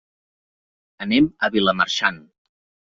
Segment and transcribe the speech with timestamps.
[1.07, 2.23] Anem a Vilamarxant.